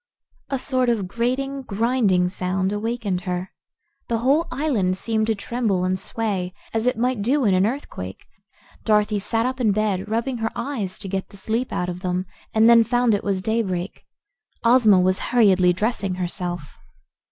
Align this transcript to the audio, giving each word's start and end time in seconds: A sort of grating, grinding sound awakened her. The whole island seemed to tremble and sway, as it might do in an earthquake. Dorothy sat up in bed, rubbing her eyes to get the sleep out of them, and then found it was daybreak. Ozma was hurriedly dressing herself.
A 0.49 0.57
sort 0.57 0.89
of 0.89 1.07
grating, 1.07 1.61
grinding 1.61 2.27
sound 2.27 2.73
awakened 2.73 3.21
her. 3.25 3.51
The 4.07 4.17
whole 4.17 4.47
island 4.51 4.97
seemed 4.97 5.27
to 5.27 5.35
tremble 5.35 5.85
and 5.85 5.99
sway, 5.99 6.55
as 6.73 6.87
it 6.87 6.97
might 6.97 7.21
do 7.21 7.45
in 7.45 7.53
an 7.53 7.67
earthquake. 7.67 8.25
Dorothy 8.83 9.19
sat 9.19 9.45
up 9.45 9.61
in 9.61 9.71
bed, 9.73 10.09
rubbing 10.09 10.37
her 10.37 10.49
eyes 10.55 10.97
to 10.97 11.07
get 11.07 11.29
the 11.29 11.37
sleep 11.37 11.71
out 11.71 11.87
of 11.87 11.99
them, 11.99 12.25
and 12.51 12.67
then 12.67 12.83
found 12.83 13.13
it 13.13 13.23
was 13.23 13.43
daybreak. 13.43 14.01
Ozma 14.63 14.99
was 14.99 15.19
hurriedly 15.29 15.71
dressing 15.71 16.15
herself. 16.15 16.79